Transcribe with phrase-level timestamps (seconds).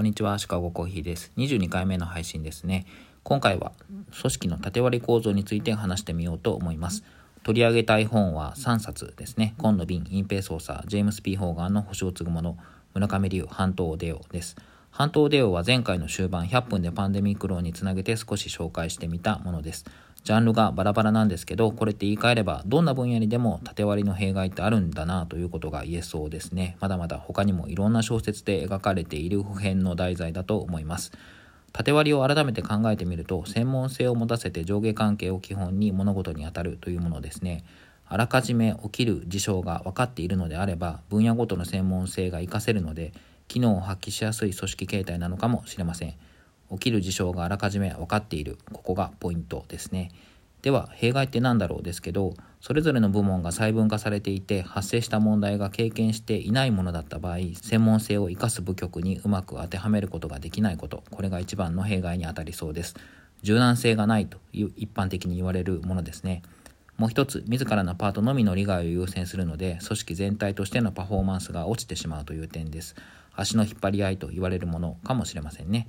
[0.00, 1.30] こんにちは、シカゴコーヒーです。
[1.36, 2.86] 22回目の配信ですね。
[3.22, 3.72] 今回は
[4.18, 7.04] 組織の縦割り構造について話してみようと思います。
[7.42, 9.54] 取り上げたい本は3冊ですね。
[9.58, 12.56] 今野瓶、隠蔽捜査、ジェームス・ピー・ホーガンの星を継ぐもの、
[12.94, 14.56] 村上龍、半島デオです。
[14.90, 19.84] 半島デオは前回の終盤100分でパンデミック論につなげて少し紹介してみたものです。
[20.24, 26.76] ジャンルがバラバラなんですけど、これって言い換えれば、どんな分野にでも縦割りの弊害ってあるんだなということが言えそうですね。
[26.80, 31.12] まだまだ他にもいろんな小説で描かれている普遍の題材だと思います。
[31.72, 37.64] 縦割りを改めて考えてみると、専門性を持たせて上下関係を基本に物事に当たるというものですね。
[38.06, 43.12] あらかじめ起きる事象が分かっているのであれば、分野ごとの専門性が活かせるので、
[43.50, 46.14] 機能を発揮しやすい組織形態なのかもしれません。
[46.70, 48.58] 起きる事象があらかじめ分かっている。
[48.72, 50.12] ここがポイントですね。
[50.62, 62.94] では、弊害って何だろうですけど、それぞれの部門が細分化されていて、発生した問題が経験していないものだった場合、専門性を生かす部局にうまく当てはめることができないこと、これが一番の弊害にあたりそうです。
[63.42, 66.42] 柔軟性がないという一般的に言われるものですね。
[66.98, 72.94] もう一つ、自らのパートのみの利害を優先するので、組織全体としてのパフォーマンスが落ちてしまうという点です。
[73.34, 75.88] 足の引っ張り合いと言われるものかもしれませんね。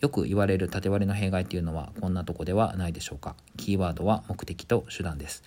[0.00, 3.36] よく言われる縦割りの弊害っていうのはこんなとこではないでしょうか。
[3.56, 5.44] キーワードは目的と手段です。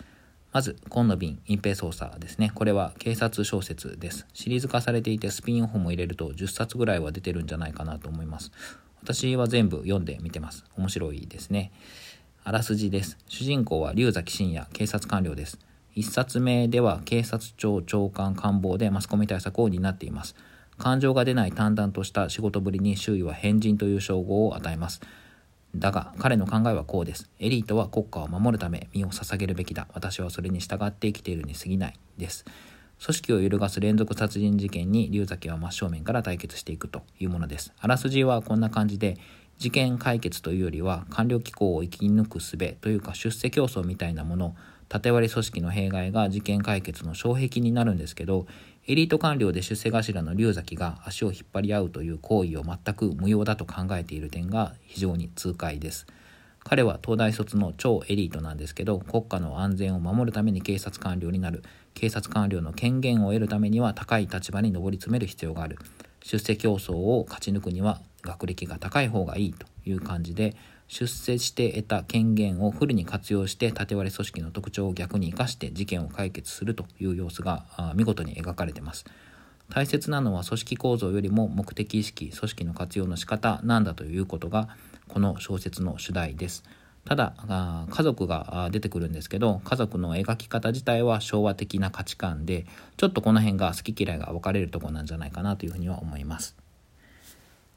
[0.53, 2.51] まず、今野瓶隠蔽捜査ですね。
[2.55, 4.25] これは警察小説です。
[4.33, 8.53] シリーズ化されていてスピンオフも入れると10冊ぐらいは出てるんじゃないかなと思います。
[9.03, 10.63] 私は全部読んでみてます。
[10.77, 11.73] 面白いですね。
[12.45, 13.17] あらすじです。
[13.27, 15.59] 主人公は龍崎信也、警察官僚です。
[15.97, 20.35] 1冊目では警察庁長官官房でマスコミ対策を担っています。
[20.77, 25.01] 感情が出ない淡々とした仕事ぶりに周囲は変人という称号を与えます。
[25.75, 27.29] だが彼の考えはこうです。
[27.39, 29.87] エリートは国家を守るため身を捧げるべきだ。
[29.93, 31.99] 私はそれに従って生きているに過ぎない。
[32.17, 32.45] です。
[33.03, 37.73] 組織を揺るがす連続殺人事件に龍崎は真正面から対決していくというものです。
[37.79, 39.17] あらすじはこんな感じで、
[39.57, 44.55] 事件解決というよりは官僚機構を生き抜く術というか出世競争みたいなもの
[44.89, 48.45] 縦割り組織の弊害が事件解決の障壁になるんですけど
[48.87, 56.05] エリート官僚で出世頭の龍崎が足を引っ張り合うという行為を全く無用だと考えている点が非常に痛快です。
[56.67, 65.77] 彼は東大卒の超エリートなんですけど国家の安全を守るために警察官僚になる警察官僚の権限を得るためには高い立場に上り詰める必要がある
[66.23, 70.55] 出世競争を勝ち抜くには学歴が高い方がいいという感じで
[70.87, 77.65] 出世して得た権限をフルに活用して縦割り組織の特徴を逆に生かして事件を解決するという様子が
[77.95, 79.05] 見事に描かれています。
[79.69, 84.69] 大切なのは組織構造よりも目的意識、組織の活用の仕方なんだということが
[85.07, 86.63] この小説の主題です。
[87.03, 87.35] ただ
[87.89, 92.65] 家族が出てくるんですけど家族の描き方自体は昭和的な価値観で
[92.97, 96.55] ちょっとこの辺が好き嫌いが分かれるとこなんじゃないかなというふうには思います。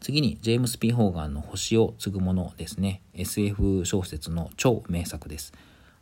[0.00, 3.02] 次に、ジェームス・ピー・ホーガンの星を継ぐものですね。
[3.14, 5.52] SF 小説の超名作です。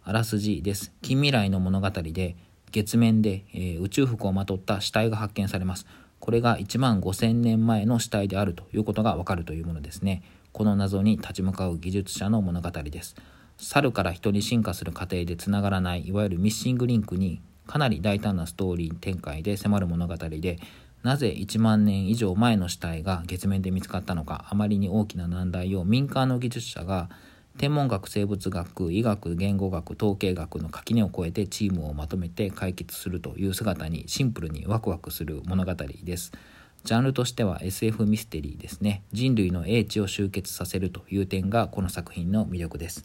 [0.05, 0.93] あらすじです。
[1.01, 2.37] 近未来の物語で、
[2.73, 5.87] 月面で、えー、宇宙服をまとった死体が発見されます。
[6.21, 10.23] これが1万5000年前の死体であるということがわかるというものですね。
[10.53, 13.17] この謎に立ち向かう技術者の物語です。
[13.57, 20.59] 猿から人に進化する過程でつながらない、いわゆるミッシングリンクにかなり大胆なストーリー展開で迫る物語で、
[21.07, 27.09] なぜ1万年以上前の死体が月面で見つかったのかあまりに大きな難題を民間の技術者が
[27.59, 36.33] 天文学生物学医学言語学統計学の垣根を越えてチームをまとめて解決するという姿にシンプルにワクワクする物語です。
[36.83, 39.05] ジャンルとしては SF ミステリーですね。
[39.13, 43.05] 人類の英知を集結させるという点がこの作品の魅力です。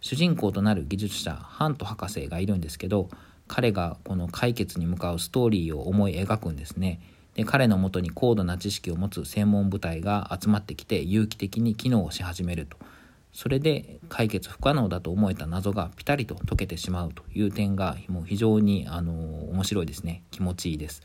[0.00, 3.08] 主人公となる技術者ハント博士がいるんですけど
[3.46, 6.98] 彼がこの解決に向かうストーリーを思い描くんですね。
[7.36, 12.78] で彼のもとに高度な知識を持つ専門部隊が集まってきて有機的に機能をし始めると。
[13.32, 19.12] それで解決不可能だと思えた謎がピタリと解けてしまうという点がもう非常にあの
[19.50, 20.22] 面白いですね。
[20.30, 21.02] 気持ちいいです。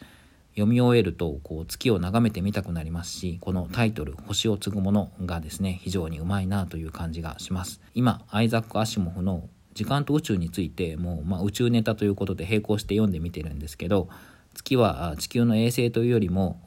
[0.52, 7.82] 読み終えるとこう月を眺めてみたくなりますしこのタイトル「星を継ぐもの」がですね非常にうまいなという感じがします。
[7.94, 14.10] 今アイザック・アシモフの時間と宇宙についてもう、まあ、宇宙ネタということで並行して読んでみてるんですけど
[14.54, 16.62] 月は地球の衛星というよりも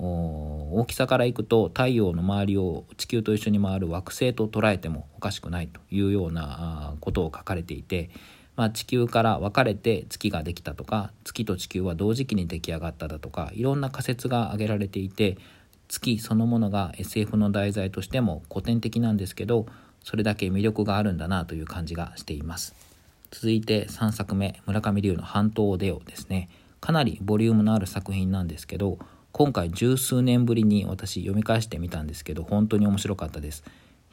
[0.73, 8.11] 大きさからいくと太陽の周りを地球と一緒に回る惑星と捉えてもおかしくないというようなことを書かれていて、
[8.57, 15.37] まあ、地球から分かれて月ができたとか月と地球は同時期に出来上がっただとかいろんな仮説が挙げられていて
[15.89, 19.67] 月そのものが SF の題材としても古典的なんですけど
[20.03, 22.75] それだけ魅力があるんだなという感じがしています。
[23.31, 26.49] 続いて3作目村上龍の「半島デオ」ですね。
[26.85, 28.99] かなりボリュームのある作品なんですけど
[29.33, 33.65] 今回十数年ぶりに私読み返してみたんですけど本当に面白かったです。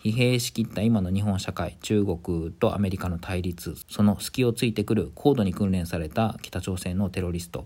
[0.01, 7.65] 疲弊しきった今の日本社会中国とアメリカの対立その隙をついてくる高度に訓練された北朝鮮のテロリスト。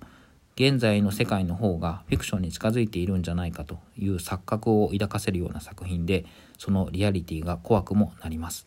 [0.55, 6.25] 現在の世界の方がフィクションに近づいているんじゃないかという錯覚を抱かせるような作品で
[6.57, 8.65] そのリアリティが怖くもなります。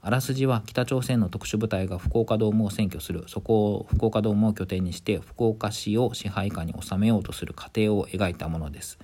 [0.00, 3.24] あらすじは北朝鮮の特殊部隊が福岡ドームを占拠する。
[3.26, 8.98] そこを福岡ドームを拠点にして福岡市を支配下に収めようとする過程を描いたものです。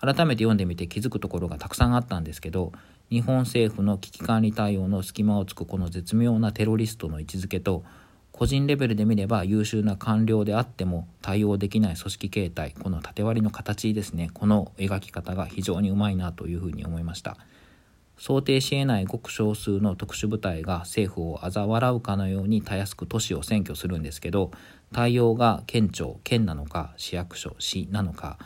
[0.00, 2.72] 改めて読んでみて気づくところがたくさんあったんですけど
[3.10, 7.84] 日本政府の危機管理対応の隙間をつくこの絶妙なテロリストの位置づけと
[8.30, 14.28] 個人レベルで見れば優秀な官僚であっても対応できない組織形態この縦割りの形ですね。
[14.34, 17.36] この描き方が非常にうまいなというふうに思いました。
[18.24, 24.50] 想定し得ないごく少数の特殊部隊が政府を嘲笑うかのようにたやすく都市を占拠するんですけど
[24.94, 28.38] 対応が県庁県なのか市役所市なのか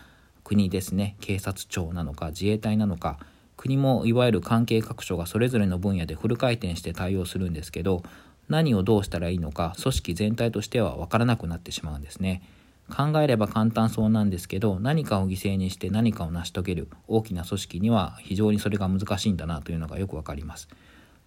[0.43, 3.21] 国ですね警察庁なのか自衛隊なのか
[3.57, 8.03] 国もいわゆる関係各所がそれぞれの分野でフル回転して対応するんですけど
[8.49, 12.43] 何をどうしたらいいのか組織全体としては分からなくなってしまうんですね。
[12.91, 20.69] 考えれば簡単そうなんですけど何かを犠牲にして何かを成し遂げる大きな組織には非常にそれが難しいんだなというのがよくわかります。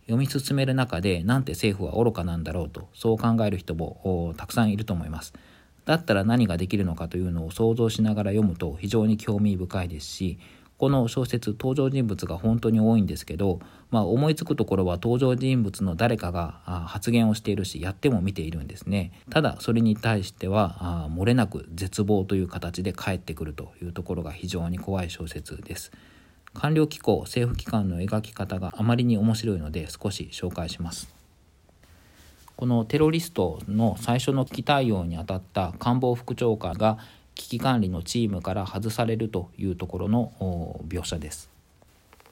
[0.05, 5.33] 読み進める中でなんて政府は愚かなんだろうとそう考える人もたくさんいると思います。
[5.85, 10.39] だったら何ができるのかというのを想像しながら読むと非常に興味深いですし
[10.81, 13.59] この小説登場人物が本当に多いんですけど、
[13.91, 19.11] まあ、思いつくところは登場人物の誰かが発言をしているしやっても見ているんですね。
[19.29, 25.91] ただそれに対しては漏れなく絶望という形で返ってくるというところが非常に怖い小説です。
[26.55, 31.13] 官僚機構政府機関の描き方があまりに面白いので少し紹介します。
[32.55, 36.97] このテロリストの最初の危機対応にあたった官房副長官が
[37.35, 41.49] 危機管理のチームから外されるというところの描写です。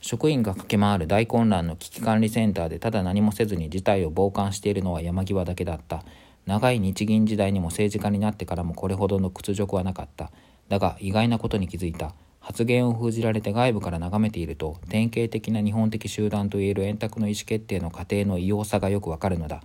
[0.02, 6.04] 職員が駆け回る大混乱の危機管理センターでただ何もせずに事態を傍観しているのは山際だけだった。
[6.46, 10.32] 長い日銀時代にも政治家になってからもこれほどの屈辱はなかった。
[10.70, 12.14] だが意外なことに気づいた。
[12.40, 19.62] 発言を封じられて外部から眺めていると典型的な日本的集団といえる円卓の意思決定の過程の異様さがよくわかるのだ。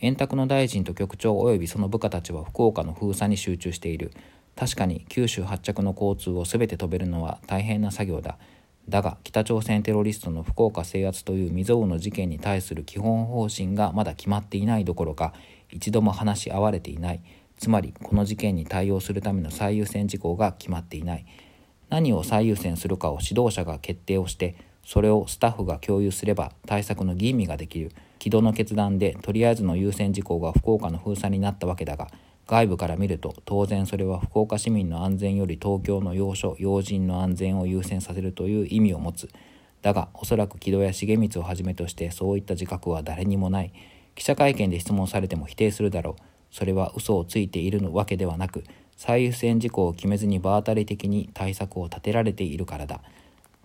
[0.00, 4.12] 円卓の大臣と局長及びその部下たちは福岡の封鎖に集中している。
[4.58, 8.38] 確かに九州発着の交通を全て止めるのは大変な作業だ。
[8.88, 15.32] だが北朝鮮テロリストの福岡制圧という未曾有の事件に対する基本方針がまだ決まっていないどころか
[15.70, 17.22] 一度も話し合われていない。
[17.56, 21.26] つまりこの事件に対応するための最優先事項が決まっていない。
[21.88, 27.92] 何を最優先するかを指導者が決定をしてそれをスタッフが共有すれば対策の吟味ができる。
[28.18, 32.08] 軌道の決断でとりあえずの優先事項が福岡の封鎖になったわけだが
[32.48, 39.28] 外部から見ると当然それは福岡市民の安全より東京の要所要人の安全を優先させるという意味を持つ。
[39.82, 43.72] だがおそらく木戸や重光をはじめとしてそういった自覚は誰にもない。
[44.14, 46.22] 記者会見で質問されても否定するだろう。
[46.50, 48.64] それは嘘をついているわけではなく
[48.96, 53.02] 最優先事項を決めずに場当たり的に対策を立てられているからだ。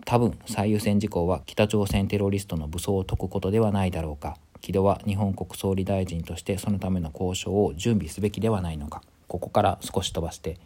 [0.04, 4.36] 多分最優先事項は北朝鮮テロリストの武装を解くことではないだろうか。
[4.64, 9.02] 木戸は日本国総理大臣としてそのための交渉を準備すべきではないのか。
[9.28, 10.56] ここから少し飛ばして。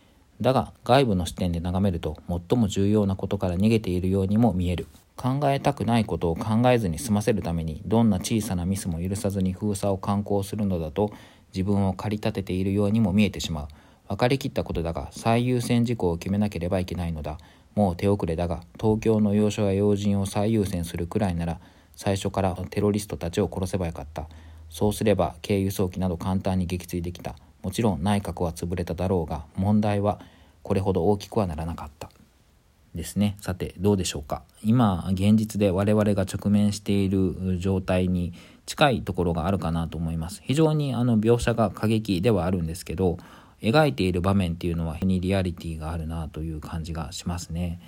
[0.40, 4.86] だが外部の視点で眺めると最も重要なことから逃げているようにも見える。
[5.16, 11.10] 考えたくないことを考えずに済ませるためにどんな小さなミスも許さずに封鎖を敢行するのだと
[11.52, 13.68] 自分を駆り立てているようにも見えてしまう。
[14.06, 17.36] 分かりきったことだが最優先事項を決めなければいけないのだ。
[17.74, 21.60] もう手遅れだが東京の要所や要人を最優先するくらいなら
[21.98, 24.28] 最初からテロリストたちを殺せばよかった。
[24.70, 27.34] そうすれば軽輸送機など簡単に撃墜できた。
[27.60, 30.20] もちろん内閣は潰れただろうが問題は
[30.62, 32.08] これほど大きくはならなかった。
[32.94, 33.36] ですね。
[33.40, 34.42] さてどうでしょうか。
[34.62, 38.32] 今現実で我々が直面している状態に
[38.64, 40.40] 近いところがあるかなと思います。
[40.44, 43.18] 非常にあの描写が過激ではあるんですけど
[43.60, 47.80] 描いている場面っていうのは非にリアリティがあるなという感じがしますね。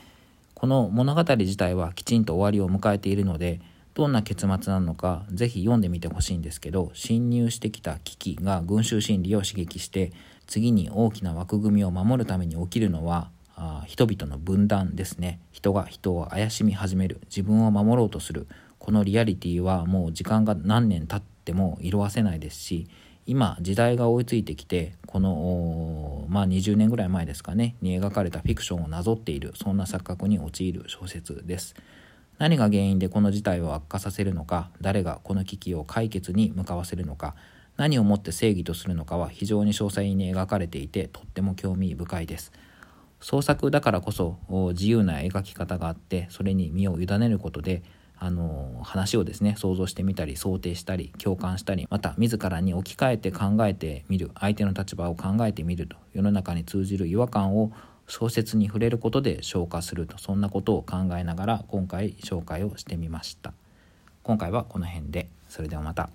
[0.55, 3.61] この物語自体はきちんと終わりを迎えているので
[3.94, 10.12] どんな結末なのかぜひ読んでみてほしいんですけど侵入してきた危機が群衆心理を刺激して
[10.47, 15.38] 次に大きな枠組みを守るために起きるのはあ人々の分断ですね。
[15.52, 17.20] 人が人を怪しみ始める。
[17.25, 18.47] 自分を守ろうとする。
[18.78, 22.88] このリアリティはもう時間が何年経っても色あせないですし
[23.26, 31.75] 今時代が追いついてきてこのまあ20年ぐらい前ですかねに描かれたフィクションをなぞっているそんな錯覚に陥る小説です。
[32.40, 37.35] 何が原因でこの事態を悪化させるのか誰がこの危機を解決に向かわせるのか
[37.76, 42.50] 何をもって正義とするのかは非常に詳細に描かれていてとっても興味深いです。
[43.20, 44.38] 創作だからこそ
[44.73, 47.82] 自由な描き方があってそれに身を委ねることで
[48.18, 57.73] あの話をですね想像してみたり想定したり共感したりまた自らに置き換えて考えてみる相手の立場を考えてみると世の中に通じる違和感を
[58.11, 63.52] 小説に触れることで消化するとそんなことを考えながら今回紹介をしてみました
[64.25, 66.11] 今回はこの辺でそれではまた。